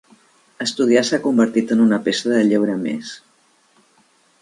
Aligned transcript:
Estudiar 0.65 1.03
s'ha 1.09 1.19
convertit 1.27 1.75
en 1.77 1.85
una 1.85 2.01
peça 2.09 2.35
de 2.35 2.43
lleure 2.49 2.81
més. 2.89 3.15